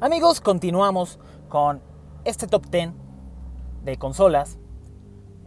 Amigos, 0.00 0.40
continuamos 0.40 1.20
con 1.48 1.80
este 2.24 2.48
top 2.48 2.66
10 2.66 2.90
de 3.84 3.96
consolas. 3.96 4.58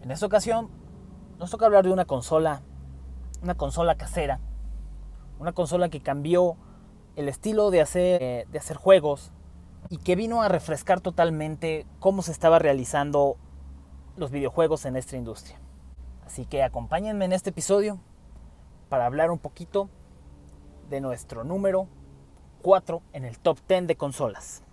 En 0.02 0.10
esta 0.10 0.26
ocasión 0.26 0.70
nos 1.38 1.52
toca 1.52 1.66
hablar 1.66 1.84
de 1.84 1.92
una 1.92 2.06
consola, 2.06 2.62
una 3.44 3.56
consola 3.56 3.96
casera, 3.96 4.40
una 5.38 5.52
consola 5.52 5.90
que 5.90 6.02
cambió 6.02 6.56
el 7.18 7.28
estilo 7.28 7.72
de 7.72 7.82
hacer, 7.82 8.48
de 8.48 8.58
hacer 8.58 8.78
juegos 8.78 9.34
y 9.90 9.98
que 9.98 10.16
vino 10.16 10.42
a 10.42 10.48
refrescar 10.48 11.02
totalmente 11.02 11.86
cómo 12.00 12.22
se 12.22 12.32
estaba 12.32 12.58
realizando 12.58 13.36
los 14.16 14.32
videojuegos 14.32 14.86
en 14.86 14.96
esta 14.96 15.18
industria. 15.18 15.60
Así 16.26 16.46
que 16.46 16.64
acompáñenme 16.64 17.26
en 17.26 17.34
este 17.34 17.50
episodio 17.50 18.00
para 18.88 19.06
hablar 19.08 19.30
un 19.30 19.40
poquito 19.40 19.90
de 20.90 21.02
nuestro 21.02 21.44
número 21.44 21.90
4 22.62 23.02
en 23.14 23.26
el 23.26 23.40
top 23.40 23.60
10 23.68 23.88
de 23.88 23.96
consolas. 23.96 24.64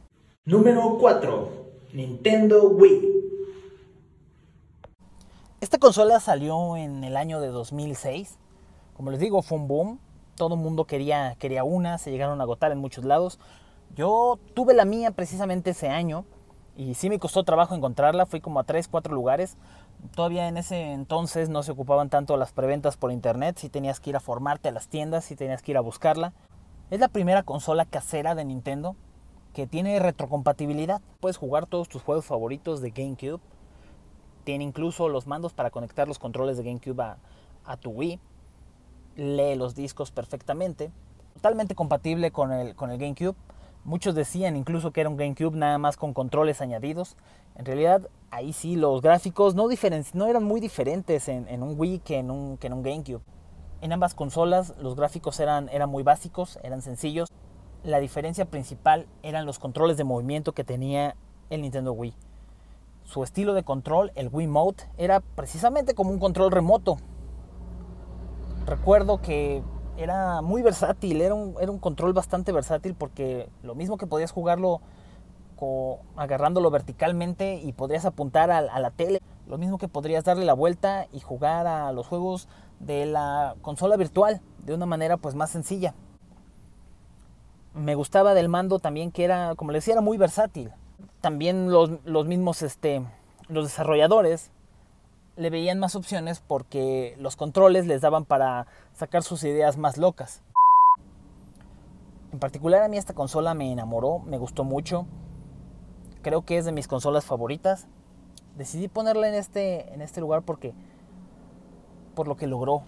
Número 0.44 0.98
4. 0.98 1.48
Nintendo 1.92 2.68
Wii. 2.70 3.14
Esta 5.60 5.78
consola 5.78 6.20
salió 6.20 6.76
en 6.76 7.04
el 7.04 7.16
año 7.16 7.40
de 7.40 7.48
2006. 7.48 8.38
Como 8.94 9.10
les 9.10 9.20
digo, 9.20 9.42
fue 9.42 9.58
un 9.58 9.68
boom. 9.68 10.00
Todo 10.36 10.56
el 10.56 10.60
mundo 10.60 10.84
quería, 10.84 11.36
quería 11.38 11.64
una, 11.64 11.98
se 11.98 12.10
llegaron 12.10 12.40
a 12.40 12.44
agotar 12.44 12.72
en 12.72 12.78
muchos 12.78 13.04
lados. 13.04 13.38
Yo 13.94 14.38
tuve 14.54 14.74
la 14.74 14.84
mía 14.84 15.12
precisamente 15.12 15.70
ese 15.70 15.88
año 15.88 16.24
y 16.76 16.94
sí 16.94 17.08
me 17.08 17.18
costó 17.18 17.44
trabajo 17.44 17.74
encontrarla. 17.74 18.26
Fui 18.26 18.40
como 18.40 18.60
a 18.60 18.64
3, 18.64 18.88
4 18.88 19.14
lugares. 19.14 19.56
Todavía 20.14 20.48
en 20.48 20.56
ese 20.56 20.92
entonces 20.92 21.48
no 21.48 21.62
se 21.62 21.72
ocupaban 21.72 22.10
tanto 22.10 22.36
las 22.36 22.52
preventas 22.52 22.96
por 22.96 23.12
internet. 23.12 23.56
Si 23.58 23.68
tenías 23.68 24.00
que 24.00 24.10
ir 24.10 24.16
a 24.16 24.20
formarte 24.20 24.68
a 24.68 24.72
las 24.72 24.88
tiendas, 24.88 25.24
si 25.24 25.36
tenías 25.36 25.62
que 25.62 25.70
ir 25.70 25.76
a 25.78 25.80
buscarla. 25.80 26.32
Es 26.90 27.00
la 27.00 27.08
primera 27.08 27.42
consola 27.42 27.86
casera 27.86 28.34
de 28.34 28.44
Nintendo 28.44 28.94
que 29.54 29.66
tiene 29.66 29.98
retrocompatibilidad. 30.00 31.00
Puedes 31.20 31.38
jugar 31.38 31.66
todos 31.66 31.88
tus 31.88 32.02
juegos 32.02 32.26
favoritos 32.26 32.82
de 32.82 32.90
GameCube. 32.90 33.40
Tiene 34.44 34.64
incluso 34.64 35.08
los 35.08 35.26
mandos 35.26 35.54
para 35.54 35.70
conectar 35.70 36.06
los 36.06 36.18
controles 36.18 36.58
de 36.58 36.64
GameCube 36.64 37.16
a, 37.64 37.76
tu 37.78 37.90
Wii. 37.90 38.20
Lee 39.16 39.54
los 39.56 39.74
discos 39.74 40.10
perfectamente. 40.10 40.92
Totalmente 41.32 41.74
compatible 41.74 42.30
con 42.30 42.52
el, 42.52 42.74
con 42.74 42.90
el 42.90 42.98
GameCube. 42.98 43.34
Muchos 43.84 44.14
decían 44.14 44.54
incluso 44.54 44.92
que 44.92 45.00
era 45.00 45.08
un 45.08 45.16
GameCube 45.16 45.56
nada 45.56 45.78
más 45.78 45.96
con 45.96 46.12
controles 46.12 46.60
añadidos. 46.60 47.16
En 47.56 47.64
realidad, 47.64 48.10
ahí 48.30 48.52
sí 48.52 48.76
los 48.76 49.00
gráficos 49.00 49.54
no, 49.54 49.68
no 50.12 50.26
eran 50.26 50.44
muy 50.44 50.60
diferentes 50.60 51.28
en, 51.28 51.48
en 51.48 51.62
un 51.62 51.78
Wii 51.78 52.00
que 52.00 52.18
en 52.18 52.30
un, 52.30 52.58
que 52.58 52.66
en 52.66 52.74
un 52.74 52.82
GameCube. 52.82 53.22
En 53.80 53.92
ambas 53.92 54.14
consolas 54.14 54.74
los 54.78 54.96
gráficos 54.96 55.40
eran, 55.40 55.68
eran 55.68 55.90
muy 55.90 56.02
básicos, 56.02 56.58
eran 56.62 56.82
sencillos. 56.82 57.30
La 57.82 57.98
diferencia 57.98 58.46
principal 58.46 59.06
eran 59.22 59.44
los 59.46 59.58
controles 59.58 59.96
de 59.96 60.04
movimiento 60.04 60.52
que 60.52 60.64
tenía 60.64 61.16
el 61.50 61.62
Nintendo 61.62 61.92
Wii. 61.92 62.14
Su 63.04 63.22
estilo 63.22 63.52
de 63.52 63.62
control, 63.62 64.10
el 64.14 64.30
Wii 64.32 64.46
Mode, 64.46 64.84
era 64.96 65.20
precisamente 65.20 65.94
como 65.94 66.10
un 66.10 66.18
control 66.18 66.50
remoto. 66.50 66.96
Recuerdo 68.66 69.20
que 69.20 69.62
era 69.98 70.40
muy 70.40 70.62
versátil, 70.62 71.20
era 71.20 71.34
un, 71.34 71.54
era 71.60 71.70
un 71.70 71.78
control 71.78 72.14
bastante 72.14 72.52
versátil 72.52 72.94
porque 72.94 73.50
lo 73.62 73.74
mismo 73.74 73.98
que 73.98 74.06
podías 74.06 74.32
jugarlo 74.32 74.80
agarrándolo 76.16 76.70
verticalmente 76.70 77.56
y 77.56 77.72
podrías 77.72 78.04
apuntar 78.04 78.50
a, 78.50 78.58
a, 78.58 78.80
la 78.80 78.90
tele, 78.90 79.20
lo 79.46 79.58
mismo 79.58 79.78
que 79.78 79.88
podrías 79.88 80.24
darle 80.24 80.44
la 80.44 80.54
vuelta 80.54 81.06
y 81.12 81.20
jugar 81.20 81.66
a 81.66 81.92
los 81.92 82.06
juegos 82.06 82.48
de 82.80 83.06
la 83.06 83.56
consola 83.62 83.96
virtual 83.96 84.40
de 84.64 84.74
una 84.74 84.86
manera 84.86 85.16
pues 85.16 85.34
más 85.34 85.50
sencilla. 85.50 85.94
Me 87.74 87.94
gustaba 87.94 88.34
del 88.34 88.48
mando 88.48 88.78
también 88.78 89.10
que 89.10 89.24
era, 89.24 89.54
como 89.56 89.72
les 89.72 89.84
decía, 89.84 90.00
muy 90.00 90.16
versátil. 90.16 90.72
También 91.20 91.70
los, 91.70 91.90
los 92.04 92.26
mismos, 92.26 92.62
este, 92.62 93.04
los 93.48 93.64
desarrolladores 93.64 94.50
le 95.36 95.50
veían 95.50 95.80
más 95.80 95.96
opciones 95.96 96.40
porque 96.46 97.16
los 97.18 97.36
controles 97.36 97.86
les 97.86 98.00
daban 98.00 98.24
para 98.24 98.66
sacar 98.92 99.22
sus 99.22 99.42
ideas 99.44 99.76
más 99.76 99.98
locas. 99.98 100.42
En 102.32 102.38
particular 102.38 102.82
a 102.82 102.88
mí 102.88 102.96
esta 102.96 103.14
consola 103.14 103.54
me 103.54 103.70
enamoró, 103.70 104.20
me 104.20 104.38
gustó 104.38 104.64
mucho. 104.64 105.06
Creo 106.22 106.42
que 106.42 106.58
es 106.58 106.64
de 106.64 106.72
mis 106.72 106.88
consolas 106.88 107.24
favoritas. 107.24 107.86
Decidí 108.56 108.88
ponerla 108.88 109.28
en 109.28 109.34
este, 109.34 109.92
en 109.92 110.00
este 110.00 110.20
lugar 110.20 110.42
porque 110.42 110.74
por 112.14 112.28
lo 112.28 112.36
que 112.36 112.46
logró. 112.46 112.82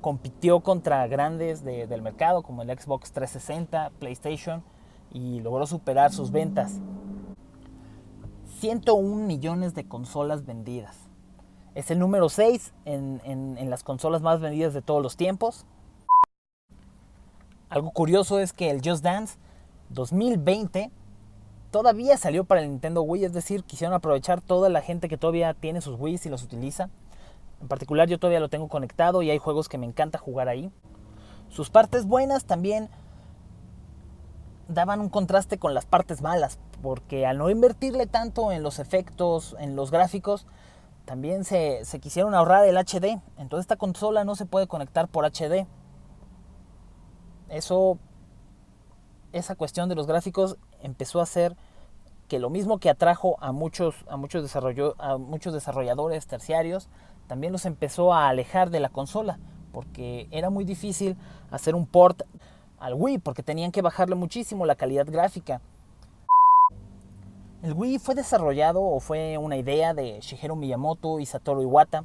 Compitió 0.00 0.60
contra 0.60 1.06
grandes 1.06 1.64
del 1.64 2.02
mercado 2.02 2.42
como 2.42 2.62
el 2.62 2.68
Xbox 2.68 3.12
360, 3.12 3.90
PlayStation 3.98 4.62
y 5.10 5.40
logró 5.40 5.66
superar 5.66 6.12
sus 6.12 6.30
ventas. 6.30 6.80
101 8.58 9.26
millones 9.26 9.74
de 9.74 9.88
consolas 9.88 10.44
vendidas. 10.44 10.96
Es 11.74 11.90
el 11.90 11.98
número 11.98 12.28
6 12.28 12.74
en, 12.84 13.20
en, 13.24 13.70
las 13.70 13.82
consolas 13.82 14.20
más 14.20 14.40
vendidas 14.40 14.74
de 14.74 14.82
todos 14.82 15.02
los 15.02 15.16
tiempos. 15.16 15.66
Algo 17.70 17.90
curioso 17.90 18.38
es 18.38 18.52
que 18.52 18.70
el 18.70 18.80
Just 18.84 19.02
Dance 19.02 19.38
2020 19.88 20.90
todavía 21.74 22.16
salió 22.16 22.44
para 22.44 22.60
el 22.62 22.68
Nintendo 22.68 23.02
Wii, 23.02 23.24
es 23.24 23.32
decir, 23.32 23.64
quisieron 23.64 23.94
aprovechar 23.94 24.40
toda 24.40 24.68
la 24.68 24.80
gente 24.80 25.08
que 25.08 25.18
todavía 25.18 25.54
tiene 25.54 25.80
sus 25.80 25.98
Wii 25.98 26.20
y 26.24 26.28
los 26.28 26.44
utiliza 26.44 26.88
en 27.64 27.68
particular 27.68 28.08
yo 28.08 28.18
todavía 28.18 28.40
lo 28.40 28.50
tengo 28.50 28.68
conectado 28.68 29.22
y 29.22 29.30
hay 29.30 29.38
juegos 29.38 29.70
que 29.70 29.78
me 29.78 29.86
encanta 29.86 30.18
jugar 30.18 30.48
ahí. 30.48 30.70
Sus 31.48 31.70
partes 31.70 32.04
buenas 32.04 32.44
también 32.44 32.90
daban 34.68 35.00
un 35.00 35.08
contraste 35.08 35.58
con 35.58 35.72
las 35.72 35.86
partes 35.86 36.20
malas, 36.20 36.58
porque 36.82 37.24
al 37.24 37.38
no 37.38 37.48
invertirle 37.48 38.06
tanto 38.06 38.52
en 38.52 38.62
los 38.62 38.78
efectos, 38.78 39.56
en 39.58 39.76
los 39.76 39.90
gráficos, 39.90 40.46
también 41.06 41.44
se, 41.44 41.82
quisieron 42.02 42.34
ahorrar 42.34 42.66
el 42.66 42.76
HD. 42.76 43.18
Entonces 43.38 43.64
esta 43.64 43.76
consola 43.76 44.24
no 44.24 44.36
se 44.36 44.44
puede 44.44 44.66
conectar 44.66 45.08
por 45.08 45.24
HD. 45.24 45.66
Eso, 47.48 47.98
esa 49.34 49.56
cuestión 49.56 49.88
de 49.88 49.94
los 49.94 50.06
gráficos 50.06 50.56
empezó 50.80 51.20
a 51.20 51.24
hacer 51.24 51.56
que 52.28 52.38
lo 52.38 52.50
mismo 52.50 52.78
que 52.78 52.88
atrajo 52.88 53.36
a 53.40 53.52
muchos, 53.52 53.94
a 54.08 54.16
muchos, 54.16 54.56
a 54.98 55.18
muchos 55.18 55.52
desarrolladores 55.52 56.26
terciarios, 56.26 56.88
también 57.26 57.52
los 57.52 57.66
empezó 57.66 58.14
a 58.14 58.28
alejar 58.28 58.70
de 58.70 58.80
la 58.80 58.88
consola, 58.88 59.38
porque 59.72 60.28
era 60.30 60.50
muy 60.50 60.64
difícil 60.64 61.16
hacer 61.50 61.74
un 61.74 61.86
port 61.86 62.22
al 62.78 62.94
Wii, 62.94 63.18
porque 63.18 63.42
tenían 63.42 63.72
que 63.72 63.82
bajarle 63.82 64.14
muchísimo 64.14 64.66
la 64.66 64.74
calidad 64.74 65.06
gráfica. 65.06 65.60
El 67.62 67.72
Wii 67.72 67.98
fue 67.98 68.14
desarrollado 68.14 68.82
o 68.82 69.00
fue 69.00 69.38
una 69.38 69.56
idea 69.56 69.94
de 69.94 70.20
Shigeru 70.20 70.54
Miyamoto 70.54 71.18
y 71.18 71.26
Satoru 71.26 71.62
Iwata. 71.62 72.04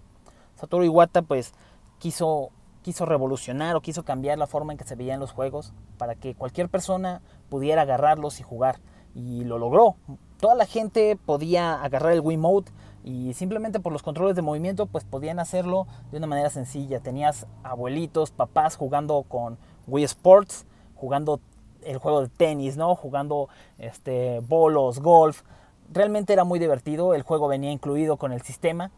Satoru 0.55 0.85
Iwata 0.85 1.21
pues 1.21 1.53
quiso, 1.99 2.51
quiso 2.81 3.05
revolucionar 3.05 3.75
o 3.75 3.81
quiso 3.81 4.03
cambiar 4.03 4.37
la 4.37 4.47
forma 4.47 4.73
en 4.73 4.77
que 4.77 4.85
se 4.85 4.95
veían 4.95 5.19
los 5.19 5.31
juegos 5.31 5.73
para 5.97 6.15
que 6.15 6.35
cualquier 6.35 6.69
persona 6.69 7.21
pudiera 7.49 7.83
agarrarlos 7.83 8.39
y 8.39 8.43
jugar. 8.43 8.79
Y 9.15 9.43
lo 9.43 9.57
logró. 9.57 9.95
Toda 10.39 10.55
la 10.55 10.65
gente 10.65 11.17
podía 11.25 11.83
agarrar 11.83 12.13
el 12.13 12.21
Wii 12.21 12.37
Mode 12.37 12.71
y 13.03 13.33
simplemente 13.33 13.79
por 13.79 13.91
los 13.91 14.03
controles 14.03 14.35
de 14.35 14.41
movimiento 14.41 14.85
pues 14.85 15.03
podían 15.03 15.39
hacerlo 15.39 15.87
de 16.11 16.17
una 16.17 16.27
manera 16.27 16.49
sencilla. 16.49 16.99
Tenías 16.99 17.47
abuelitos, 17.63 18.31
papás 18.31 18.75
jugando 18.75 19.23
con 19.23 19.57
Wii 19.87 20.05
Sports, 20.05 20.65
jugando 20.95 21.39
el 21.83 21.97
juego 21.97 22.21
de 22.21 22.29
tenis, 22.29 22.77
¿no? 22.77 22.95
Jugando 22.95 23.49
este 23.77 24.41
bolos, 24.47 24.99
golf. 24.99 25.43
Realmente 25.91 26.33
era 26.33 26.43
muy 26.43 26.59
divertido, 26.59 27.13
el 27.15 27.23
juego 27.23 27.47
venía 27.47 27.71
incluido 27.71 28.17
con 28.17 28.31
el 28.31 28.41
sistema. 28.41 28.91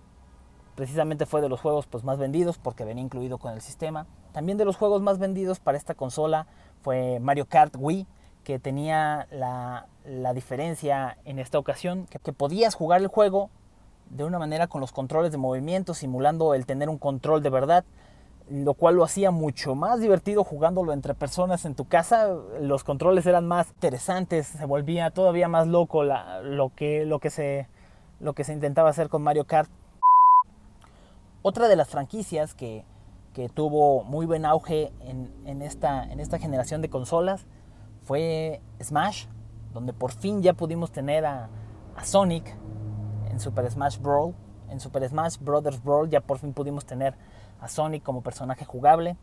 Precisamente 0.81 1.27
fue 1.27 1.41
de 1.41 1.47
los 1.47 1.61
juegos 1.61 1.85
pues, 1.85 2.03
más 2.03 2.17
vendidos 2.17 2.57
porque 2.57 2.85
venía 2.85 3.03
incluido 3.03 3.37
con 3.37 3.53
el 3.53 3.61
sistema. 3.61 4.07
También 4.31 4.57
de 4.57 4.65
los 4.65 4.77
juegos 4.77 4.99
más 4.99 5.19
vendidos 5.19 5.59
para 5.59 5.77
esta 5.77 5.93
consola 5.93 6.47
fue 6.81 7.19
Mario 7.19 7.45
Kart 7.45 7.75
Wii, 7.77 8.07
que 8.43 8.57
tenía 8.57 9.27
la, 9.29 9.85
la 10.05 10.33
diferencia 10.33 11.19
en 11.23 11.37
esta 11.37 11.59
ocasión, 11.59 12.07
que, 12.07 12.17
que 12.17 12.33
podías 12.33 12.73
jugar 12.73 12.99
el 12.99 13.09
juego 13.09 13.51
de 14.09 14.23
una 14.23 14.39
manera 14.39 14.65
con 14.65 14.81
los 14.81 14.91
controles 14.91 15.31
de 15.31 15.37
movimiento, 15.37 15.93
simulando 15.93 16.55
el 16.55 16.65
tener 16.65 16.89
un 16.89 16.97
control 16.97 17.43
de 17.43 17.51
verdad, 17.51 17.85
lo 18.49 18.73
cual 18.73 18.95
lo 18.95 19.03
hacía 19.03 19.29
mucho 19.29 19.75
más 19.75 19.99
divertido 19.99 20.43
jugándolo 20.43 20.93
entre 20.93 21.13
personas 21.13 21.63
en 21.65 21.75
tu 21.75 21.85
casa. 21.85 22.27
Los 22.59 22.83
controles 22.83 23.27
eran 23.27 23.47
más 23.47 23.69
interesantes, 23.69 24.47
se 24.47 24.65
volvía 24.65 25.11
todavía 25.11 25.47
más 25.47 25.67
loco 25.67 26.03
lo, 26.03 26.71
que, 26.75 27.05
lo, 27.05 27.19
que 27.19 27.29
se, 27.29 27.67
lo 28.19 28.33
que 28.33 28.43
se 28.43 28.53
intentaba 28.53 28.89
hacer 28.89 29.09
con 29.09 29.21
Mario 29.21 29.45
Kart. 29.45 29.69
Otra 31.43 31.67
de 31.67 31.75
las 31.75 31.89
franquicias 31.89 32.53
que, 32.53 32.85
que 33.33 33.49
tuvo 33.49 34.03
muy 34.03 34.27
buen 34.27 34.45
auge 34.45 34.91
en, 34.99 35.33
en, 35.45 35.63
esta, 35.63 36.03
en 36.03 36.19
esta 36.19 36.37
generación 36.37 36.83
de 36.83 36.89
consolas 36.89 37.47
fue 38.03 38.61
Smash, 38.79 39.25
donde 39.73 39.91
por 39.91 40.11
fin 40.11 40.43
ya 40.43 40.53
pudimos 40.53 40.91
tener 40.91 41.25
a, 41.25 41.49
Sonic 42.03 42.55
en 43.29 43.39
Super 43.39 43.69
Smash 43.69 43.99
Brawl. 43.99 44.35
En 44.69 44.79
Super 44.79 45.07
Smash 45.07 45.37
Brothers 45.39 45.83
Brawl 45.83 46.09
ya 46.09 46.21
por 46.21 46.39
fin 46.39 46.53
pudimos 46.53 46.85
tener 46.85 47.15
a 47.59 47.67
Sonic 47.67 48.03
como 48.03 48.21
personaje 48.21 48.65
jugable. 48.65 49.17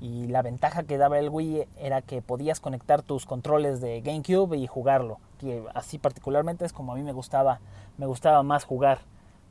Y 0.00 0.26
la 0.26 0.42
ventaja 0.42 0.82
que 0.82 0.98
daba 0.98 1.18
el 1.18 1.28
Wii 1.28 1.68
era 1.76 2.02
que 2.02 2.20
podías 2.20 2.60
conectar 2.60 3.02
tus 3.02 3.26
controles 3.26 3.80
de 3.80 4.00
GameCube 4.00 4.56
y 4.56 4.66
jugarlo. 4.66 5.18
Que 5.38 5.64
así 5.74 5.98
particularmente 5.98 6.64
es 6.64 6.72
como 6.72 6.92
a 6.92 6.96
mí 6.96 7.02
me 7.02 7.12
gustaba, 7.12 7.60
me 7.96 8.06
gustaba 8.06 8.42
más 8.42 8.64
jugar, 8.64 9.00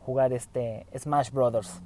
jugar 0.05 0.33
este 0.33 0.85
Smash 0.97 1.31
Brothers. 1.31 1.81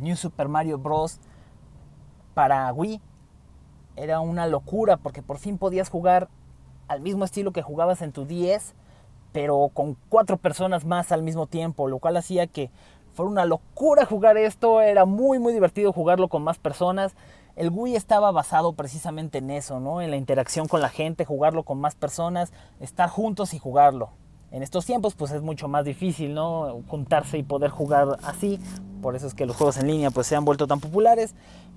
New 0.00 0.16
Super 0.16 0.48
Mario 0.48 0.78
Bros. 0.78 1.18
para 2.34 2.72
Wii 2.72 3.00
era 3.96 4.20
una 4.20 4.46
locura 4.46 4.98
porque 4.98 5.22
por 5.22 5.38
fin 5.38 5.56
podías 5.56 5.88
jugar 5.88 6.28
al 6.86 7.00
mismo 7.00 7.24
estilo 7.24 7.52
que 7.52 7.62
jugabas 7.62 8.02
en 8.02 8.12
tu 8.12 8.26
10, 8.26 8.74
pero 9.32 9.70
con 9.72 9.96
cuatro 10.08 10.36
personas 10.36 10.84
más 10.84 11.12
al 11.12 11.22
mismo 11.22 11.46
tiempo, 11.46 11.88
lo 11.88 11.98
cual 11.98 12.16
hacía 12.16 12.46
que 12.46 12.70
fuera 13.14 13.30
una 13.30 13.46
locura 13.46 14.04
jugar 14.04 14.36
esto, 14.36 14.82
era 14.82 15.06
muy 15.06 15.38
muy 15.38 15.54
divertido 15.54 15.92
jugarlo 15.92 16.28
con 16.28 16.44
más 16.44 16.58
personas. 16.58 17.16
El 17.56 17.70
Wii 17.70 17.96
estaba 17.96 18.30
basado 18.32 18.74
precisamente 18.74 19.38
en 19.38 19.50
eso, 19.50 19.80
¿no? 19.80 20.02
En 20.02 20.10
la 20.10 20.18
interacción 20.18 20.68
con 20.68 20.82
la 20.82 20.90
gente, 20.90 21.24
jugarlo 21.24 21.62
con 21.62 21.78
más 21.78 21.94
personas, 21.94 22.52
estar 22.80 23.08
juntos 23.08 23.54
y 23.54 23.58
jugarlo. 23.58 24.10
En 24.56 24.62
estos 24.62 24.86
tiempos 24.86 25.14
pues 25.14 25.32
es 25.32 25.42
mucho 25.42 25.68
más 25.68 25.84
difícil, 25.84 26.32
¿no? 26.32 26.82
Juntarse 26.88 27.36
y 27.36 27.42
poder 27.42 27.70
jugar 27.70 28.16
así. 28.22 28.58
Por 29.02 29.14
eso 29.14 29.26
es 29.26 29.34
que 29.34 29.44
los 29.44 29.54
juegos 29.54 29.76
en 29.76 29.86
línea 29.86 30.10
pues 30.10 30.26
se 30.26 30.34
han 30.34 30.46
vuelto 30.46 30.66
tan 30.66 30.80
populares. 30.80 31.34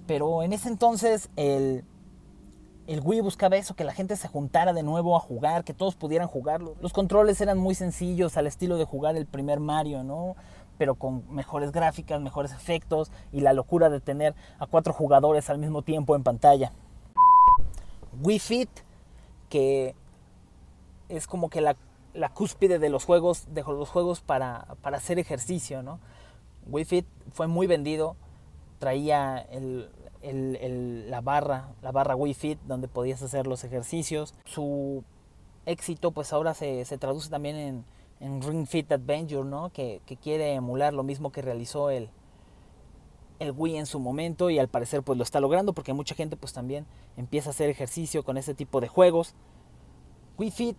Pero 0.08 0.44
en 0.44 0.54
ese 0.54 0.70
entonces 0.70 1.30
el, 1.36 1.84
el 2.88 3.02
Wii 3.04 3.20
buscaba 3.20 3.58
eso, 3.58 3.76
que 3.76 3.84
la 3.84 3.92
gente 3.92 4.16
se 4.16 4.30
juntara 4.30 4.72
de 4.72 4.82
nuevo 4.82 5.18
a 5.18 5.20
jugar, 5.20 5.66
que 5.66 5.74
todos 5.74 5.98
pudieran 5.98 6.30
jugarlo. 6.30 6.78
Los 6.80 6.94
controles 6.94 7.42
eran 7.42 7.58
muy 7.58 7.76
sencillos, 7.76 8.38
al 8.38 8.48
estilo 8.48 8.78
de 8.78 8.86
jugar 8.86 9.18
el 9.18 9.26
primer 9.26 9.60
Mario, 9.60 10.06
¿no? 10.06 10.38
Pero 10.78 10.96
con 10.96 11.30
mejores 11.36 11.74
gráficas, 11.74 12.22
mejores 12.22 12.54
efectos 12.54 13.12
y 13.34 13.42
la 13.42 13.52
locura 13.52 13.90
de 13.90 14.00
tener 14.00 14.36
a 14.58 14.68
cuatro 14.68 14.94
jugadores 14.94 15.50
al 15.50 15.58
mismo 15.58 15.82
tiempo 15.82 16.16
en 16.16 16.24
pantalla. 16.24 16.72
Wii 18.24 18.40
Fit, 18.40 18.70
que 19.50 19.96
es 21.10 21.28
como 21.28 21.50
que 21.50 21.60
la, 21.60 21.76
la 22.14 22.30
cúspide 22.30 22.80
de 22.80 22.90
los 22.90 23.06
juegos, 23.06 23.48
de 23.54 23.64
los 23.64 23.90
juegos 23.90 24.22
para, 24.22 24.76
para 24.82 24.98
hacer 24.98 25.20
ejercicio, 25.20 25.84
¿no? 25.84 26.00
Wii 26.68 26.86
Fit 26.86 27.06
fue 27.32 27.48
muy 27.48 27.68
vendido, 27.68 28.16
traía 28.80 29.38
el, 29.38 29.90
el, 30.22 31.10
la 31.10 31.22
barra, 31.22 31.70
la 31.82 31.92
barra 31.92 32.16
Wii 32.16 32.34
Fit, 32.34 32.60
donde 32.62 32.88
podías 32.88 33.22
hacer 33.22 33.48
los 33.48 33.64
ejercicios. 33.64 34.34
Su 34.46 35.04
éxito 35.66 36.12
pues 36.12 36.34
ahora 36.34 36.54
se, 36.54 36.86
se 36.86 36.98
traduce 36.98 37.30
también 37.30 37.56
en, 37.56 37.86
en, 38.20 38.42
Ring 38.42 38.68
Fit 38.68 38.92
Adventure, 38.92 39.48
¿no? 39.48 39.72
Que, 39.72 40.02
que, 40.06 40.18
quiere 40.18 40.54
emular 40.54 40.94
lo 40.94 41.04
mismo 41.04 41.32
que 41.32 41.42
realizó 41.42 41.90
el, 41.90 42.10
el 43.40 43.52
Wii 43.52 43.78
en 43.78 43.86
su 43.86 44.00
momento 44.00 44.50
y 44.50 44.60
al 44.60 44.68
parecer 44.68 45.04
pues 45.04 45.18
lo 45.18 45.24
está 45.24 45.40
logrando 45.40 45.74
porque 45.74 45.94
mucha 45.94 46.16
gente 46.16 46.36
pues 46.36 46.54
también 46.54 46.86
empieza 47.18 47.50
a 47.50 47.52
hacer 47.52 47.70
ejercicio 47.70 48.24
con 48.24 48.38
ese 48.38 48.54
tipo 48.54 48.82
de 48.82 48.88
juegos. 48.88 49.36
Wii 50.38 50.52
Fit 50.52 50.78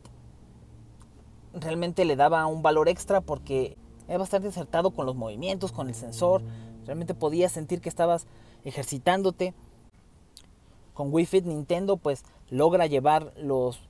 realmente 1.54 2.04
le 2.04 2.16
daba 2.16 2.46
un 2.46 2.62
valor 2.62 2.88
extra 2.88 3.20
porque 3.20 3.76
era 4.08 4.18
bastante 4.18 4.48
acertado 4.48 4.90
con 4.90 5.06
los 5.06 5.16
movimientos, 5.16 5.72
con 5.72 5.88
el 5.88 5.94
sensor. 5.94 6.42
Realmente 6.86 7.14
podías 7.14 7.52
sentir 7.52 7.80
que 7.80 7.88
estabas 7.88 8.26
ejercitándote. 8.64 9.54
Con 10.94 11.12
Wii 11.12 11.26
Fit 11.26 11.44
Nintendo 11.44 11.96
pues 11.96 12.24
logra 12.50 12.86
llevar 12.86 13.32
los, 13.36 13.80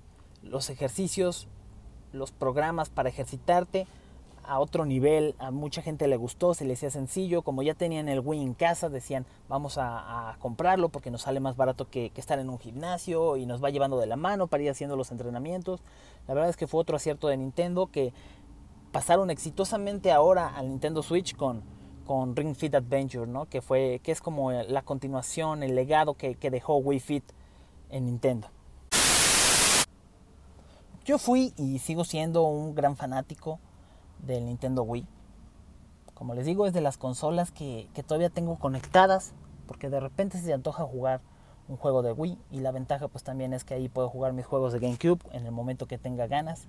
los 0.43 0.71
ejercicios, 0.71 1.49
los 2.13 2.31
programas 2.31 2.91
para 2.91 3.09
ejercitarte 3.09 3.87
a 4.51 4.59
otro 4.59 4.85
nivel. 4.85 5.37
A 5.39 5.53
mucha 5.53 5.81
gente 5.81 6.09
le 6.09 6.17
gustó, 6.17 6.55
se 6.55 6.65
le 6.65 6.75
hacía 6.75 6.91
sencillo. 6.91 7.43
Como 7.43 7.63
ya 7.63 7.75
tenían 7.75 8.09
el 8.09 8.19
Wii 8.19 8.43
en 8.43 8.55
casa, 8.55 8.89
decían 8.89 9.25
vamos 9.49 9.79
a, 9.79 10.37
comprarlo 10.41 10.89
porque 10.89 11.11
nos 11.11 11.23
sale 11.23 11.39
más 11.39 11.57
barato 11.57 11.89
que, 11.89 12.11
que, 12.11 12.21
estar 12.21 12.39
en 12.39 12.51
un 12.51 12.59
gimnasio 12.59 13.37
y 13.37 13.47
nos 13.47 13.63
va 13.63 13.71
llevando 13.71 13.99
de 13.99 14.07
la 14.07 14.17
mano 14.17 14.49
para 14.49 14.63
ir 14.65 14.71
haciendo 14.71 14.97
los 14.97 15.13
entrenamientos. 15.13 15.81
La 16.27 16.35
verdad 16.35 16.51
es 16.51 16.57
que 16.57 16.67
fue 16.67 16.81
otro 16.81 16.97
acierto 16.97 17.29
de 17.29 17.37
Nintendo 17.37 17.87
que 17.87 18.13
pasaron 18.91 19.31
exitosamente 19.31 20.11
ahora 20.11 20.49
al 20.49 20.69
Nintendo 20.69 21.03
Switch 21.03 21.37
con, 21.37 21.63
con 22.05 22.35
Ring 22.35 22.57
Fit 22.57 22.75
Adventure, 22.75 23.27
¿no? 23.31 23.47
Que, 23.47 23.61
fue, 23.63 24.01
que 24.03 24.11
es 24.11 24.21
como 24.21 24.51
la 24.51 24.83
continuación, 24.83 25.63
el 25.63 25.77
legado 25.77 26.15
que, 26.15 26.35
que 26.35 26.51
dejó 26.51 26.77
Wii 26.79 27.01
Fit 27.01 27.25
en 27.89 28.07
Nintendo. 28.07 28.49
Yo 31.05 31.19
fui 31.19 31.53
y 31.57 31.79
sigo 31.79 32.05
siendo 32.05 32.43
un 32.43 32.75
gran 32.75 32.97
fanático 32.97 33.61
del 34.27 34.47
Nintendo 34.47 34.83
Wii. 34.83 35.07
Como 36.15 36.35
les 36.35 36.47
digo, 36.47 36.67
es 36.67 36.73
de 36.73 36.81
las 36.81 36.99
consolas 36.99 37.51
que, 37.51 37.89
que, 37.95 38.03
todavía 38.03 38.31
tengo 38.31 38.59
conectadas, 38.59 39.33
porque 39.67 39.89
de 39.89 40.01
repente 40.01 40.39
se 40.39 40.53
antoja 40.53 40.85
jugar 40.85 41.21
un 41.69 41.77
juego 41.77 42.03
de 42.03 42.13
Wii 42.13 42.37
y 42.51 42.61
la 42.61 42.73
ventaja 42.73 43.07
pues 43.09 43.23
también 43.23 43.53
es 43.53 43.65
que 43.65 43.75
ahí 43.75 43.89
puedo 43.89 44.09
jugar 44.09 44.33
mis 44.33 44.45
juegos 44.45 44.73
de 44.73 44.81
GameCube 44.81 45.21
en 45.33 45.47
el 45.47 45.53
momento 45.53 45.87
que 45.87 45.99
tenga 45.99 46.27
ganas. 46.27 46.67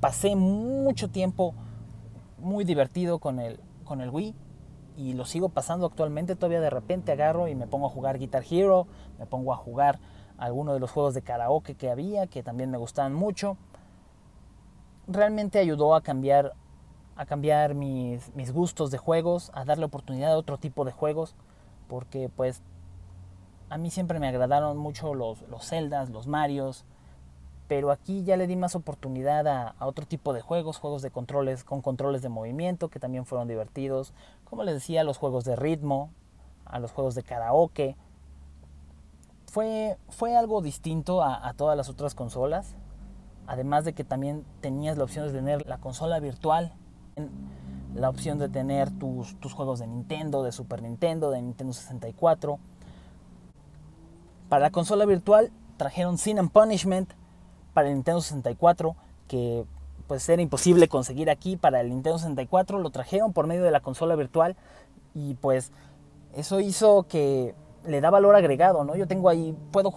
Pasé 0.00 0.36
mucho 0.36 1.08
tiempo 1.08 1.54
muy 2.38 2.64
divertido 2.64 3.18
con 3.18 3.40
el, 3.40 3.58
con 3.84 4.00
el 4.00 4.10
Wii 4.10 4.34
y 4.96 5.14
lo 5.14 5.24
sigo 5.24 5.48
pasando 5.48 5.86
actualmente. 5.86 6.36
Todavía 6.36 6.60
de 6.60 6.70
repente 6.70 7.12
agarro 7.12 7.48
y 7.48 7.54
me 7.54 7.66
pongo 7.66 7.86
a 7.86 7.90
jugar 7.90 8.18
Guitar 8.18 8.44
Hero, 8.48 8.86
me 9.18 9.26
pongo 9.26 9.52
a 9.52 9.56
jugar 9.56 9.98
algunos 10.36 10.74
de 10.74 10.80
los 10.80 10.90
juegos 10.90 11.14
de 11.14 11.22
karaoke 11.22 11.74
que 11.74 11.90
había, 11.90 12.26
que 12.26 12.42
también 12.42 12.70
me 12.70 12.78
gustaban 12.78 13.14
mucho. 13.14 13.56
Realmente 15.06 15.58
ayudó 15.58 15.94
a 15.94 16.02
cambiar, 16.02 16.54
a 17.16 17.26
cambiar 17.26 17.74
mis, 17.74 18.34
mis 18.34 18.52
gustos 18.52 18.90
de 18.90 18.98
juegos, 18.98 19.50
a 19.54 19.64
darle 19.64 19.84
oportunidad 19.84 20.32
a 20.32 20.38
otro 20.38 20.58
tipo 20.58 20.84
de 20.84 20.92
juegos, 20.92 21.34
porque 21.88 22.30
pues 22.34 22.62
a 23.68 23.78
mí 23.78 23.90
siempre 23.90 24.18
me 24.20 24.28
agradaron 24.28 24.76
mucho 24.76 25.14
los, 25.14 25.42
los 25.48 25.68
Zeldas, 25.68 26.10
los 26.10 26.26
Marios, 26.26 26.84
pero 27.68 27.90
aquí 27.90 28.22
ya 28.22 28.36
le 28.36 28.46
di 28.46 28.54
más 28.54 28.74
oportunidad 28.74 29.46
a, 29.46 29.68
a, 29.78 29.86
otro 29.86 30.06
tipo 30.06 30.34
de 30.34 30.42
juegos, 30.42 30.78
juegos 30.78 31.00
de 31.00 31.10
controles 31.10 31.64
con 31.64 31.80
controles 31.80 32.20
de 32.20 32.28
movimiento 32.28 32.88
que 32.88 33.00
también 33.00 33.24
fueron 33.24 33.48
divertidos, 33.48 34.12
como 34.44 34.62
les 34.62 34.74
decía, 34.74 35.04
los 35.04 35.16
juegos 35.16 35.44
de 35.44 35.56
ritmo, 35.56 36.10
a 36.66 36.78
los 36.78 36.92
juegos 36.92 37.14
de 37.14 37.22
karaoke. 37.22 37.96
Fue, 39.46 39.98
fue 40.08 40.36
algo 40.36 40.62
distinto 40.62 41.22
a, 41.22 41.46
a 41.46 41.54
todas 41.54 41.76
las 41.76 41.88
otras 41.88 42.14
consolas, 42.14 42.74
además 43.46 43.84
de 43.84 43.92
que 43.92 44.04
también 44.04 44.44
tenías 44.60 44.96
la 44.96 45.04
opción 45.04 45.26
de 45.26 45.32
tener 45.32 45.66
la 45.66 45.78
consola 45.78 46.20
virtual, 46.20 46.72
la 47.94 48.08
opción 48.08 48.38
de 48.38 48.48
tener 48.48 48.90
tus, 48.90 49.38
tus 49.40 49.52
juegos 49.52 49.78
de 49.80 49.86
Nintendo, 49.86 50.42
de 50.42 50.52
Super 50.52 50.82
Nintendo, 50.82 51.30
de 51.30 51.42
Nintendo 51.42 51.72
64. 51.72 52.58
Para 54.48 54.64
la 54.64 54.70
consola 54.70 55.04
virtual 55.04 55.50
trajeron 55.76 56.18
Sin 56.18 56.38
and 56.38 56.50
Punishment, 56.50 57.12
para 57.72 57.88
el 57.88 57.94
Nintendo 57.94 58.20
64 58.20 58.96
que 59.28 59.64
pues 60.06 60.28
era 60.28 60.42
imposible 60.42 60.88
conseguir 60.88 61.30
aquí 61.30 61.56
para 61.56 61.80
el 61.80 61.88
Nintendo 61.88 62.18
64 62.18 62.78
lo 62.78 62.90
trajeron 62.90 63.32
por 63.32 63.46
medio 63.46 63.62
de 63.62 63.70
la 63.70 63.80
consola 63.80 64.14
virtual 64.14 64.56
y 65.14 65.34
pues 65.34 65.72
eso 66.34 66.60
hizo 66.60 67.04
que 67.04 67.54
le 67.86 68.00
da 68.00 68.10
valor 68.10 68.36
agregado 68.36 68.84
no 68.84 68.94
yo 68.94 69.06
tengo 69.06 69.28
ahí 69.28 69.56
puedo 69.70 69.90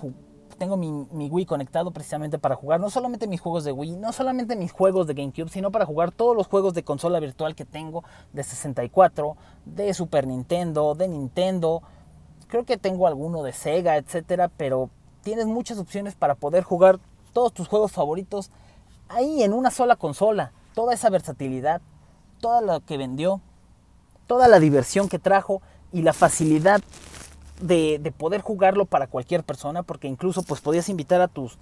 tengo 0.55 0.77
mi, 0.77 1.29
Wii 1.29 1.45
conectado 1.45 1.91
precisamente 1.91 2.39
para 2.39 2.55
jugar 2.55 2.79
no 2.79 2.89
solamente 2.89 3.27
mis 3.27 3.41
juegos 3.41 3.63
de 3.63 3.71
Wii 3.71 3.97
no 3.97 4.11
solamente 4.11 4.55
mis 4.55 4.71
juegos 4.71 5.07
de 5.07 5.13
GameCube 5.13 5.49
sino 5.49 5.71
para 5.71 5.85
jugar 5.85 6.11
todos 6.11 6.35
los 6.35 6.47
juegos 6.47 6.73
de 6.73 6.83
consola 6.83 7.19
virtual 7.19 7.55
que 7.55 7.65
tengo 7.65 8.03
de 8.33 8.43
64 8.43 9.35
de 9.65 9.93
Super 9.93 10.27
Nintendo 10.27 10.95
de 10.95 11.07
Nintendo 11.07 11.83
creo 12.47 12.65
que 12.65 12.77
tengo 12.77 13.07
alguno 13.07 13.43
de 13.43 13.53
Sega 13.53 13.97
etcétera 13.97 14.49
pero 14.49 14.89
tienes 15.21 15.47
muchas 15.47 15.79
opciones 15.79 16.15
para 16.15 16.35
poder 16.35 16.63
jugar 16.63 16.99
todos 17.33 17.51
tus 17.51 17.67
juegos 17.67 17.91
favoritos 17.91 18.51
ahí 19.09 19.43
en 19.43 19.53
una 19.53 19.71
sola 19.71 19.95
consola. 19.95 20.51
Toda 20.73 20.93
esa 20.93 21.09
versatilidad, 21.09 21.81
toda 22.39 22.61
lo 22.61 22.79
que 22.81 22.97
vendió, 22.97 23.41
toda 24.27 24.47
la 24.47 24.59
diversión 24.59 25.09
que 25.09 25.19
trajo 25.19 25.61
y 25.91 26.01
la 26.01 26.13
facilidad 26.13 26.81
de, 27.61 27.99
de, 27.99 28.11
poder 28.11 28.41
jugarlo 28.41 28.85
para 28.85 29.07
cualquier 29.07 29.43
persona, 29.43 29.83
porque 29.83 30.07
incluso 30.07 30.43
pues 30.43 30.61
podías 30.61 30.89
invitar 30.89 31.21
a 31.21 31.27
tus, 31.27 31.57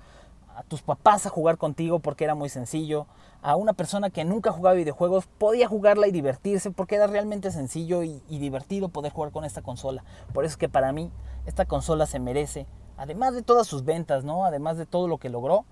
a 0.55 0.63
tus 0.63 0.81
papás 0.81 1.25
a 1.25 1.29
jugar 1.29 1.57
contigo 1.57 1.99
porque 1.99 2.23
era 2.23 2.35
muy 2.35 2.49
sencillo. 2.49 3.07
A 3.41 3.55
una 3.55 3.73
persona 3.73 4.09
que 4.09 4.23
nunca 4.23 4.51
jugaba 4.51 4.75
videojuegos 4.75 5.27
podía 5.37 5.67
jugarla 5.67 6.07
y 6.07 6.11
divertirse 6.11 6.71
porque 6.71 6.95
era 6.95 7.07
realmente 7.07 7.51
sencillo 7.51 8.03
y, 8.03 8.23
y 8.29 8.39
divertido 8.39 8.89
poder 8.89 9.11
jugar 9.11 9.31
con 9.31 9.43
esta 9.43 9.61
consola. 9.61 10.03
Por 10.33 10.45
eso 10.45 10.53
es 10.53 10.57
que 10.57 10.69
para 10.69 10.91
mí 10.93 11.11
esta 11.45 11.65
consola 11.65 12.05
se 12.05 12.19
merece 12.19 12.65
además 12.97 13.33
de 13.33 13.41
todas 13.41 13.67
sus 13.67 13.83
ventas, 13.83 14.23
¿no? 14.23 14.45
Además 14.45 14.77
de 14.77 14.85
todo 14.85 15.07
lo 15.07 15.17
que 15.17 15.29
logró. 15.29 15.65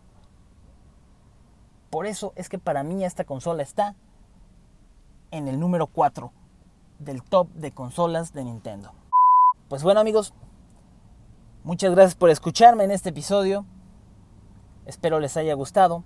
Por 1.90 2.06
eso 2.06 2.34
es 2.36 2.50
que 2.50 2.58
para 2.58 2.84
mí 2.84 3.04
esta 3.04 3.24
consola 3.26 3.64
está 3.64 3.96
en 5.32 5.48
el 5.48 5.60
número 5.60 5.88
4 5.88 6.32
del 7.00 7.24
top 7.24 7.50
de 7.54 7.72
consolas 7.72 8.34
de 8.34 8.44
Nintendo. 8.44 8.94
Pues 9.72 9.84
bueno 9.84 10.02
amigos, 10.02 10.34
muchas 11.64 11.92
gracias 11.92 12.16
por 12.16 12.30
escucharme 12.30 12.84
en 12.84 12.92
este 12.92 13.08
episodio. 13.08 13.66
Espero 14.86 15.22
les 15.22 15.38
haya 15.38 15.54
gustado. 15.54 16.04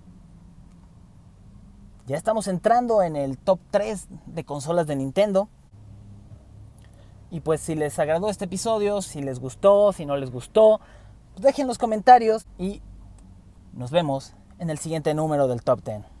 Ya 2.06 2.16
estamos 2.16 2.46
entrando 2.46 3.02
en 3.02 3.16
el 3.16 3.38
top 3.38 3.58
3 3.72 4.06
de 4.26 4.44
consolas 4.44 4.86
de 4.86 4.94
Nintendo. 4.94 5.48
Y 7.32 7.40
pues 7.40 7.60
si 7.60 7.74
les 7.74 7.98
agradó 7.98 8.30
este 8.30 8.44
episodio, 8.44 9.02
si 9.02 9.20
les 9.20 9.40
gustó, 9.40 9.92
si 9.92 10.06
no 10.06 10.16
les 10.16 10.30
gustó, 10.30 10.80
pues 11.32 11.42
dejen 11.42 11.66
los 11.66 11.76
comentarios 11.76 12.46
y 12.58 12.82
nos 13.72 13.90
vemos 13.90 14.34
en 14.60 14.70
el 14.70 14.78
siguiente 14.78 15.12
número 15.12 15.48
del 15.48 15.64
Top 15.64 15.82
10. 15.82 16.15